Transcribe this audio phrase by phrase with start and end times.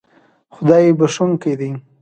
[0.55, 1.71] خدای بښونکی دی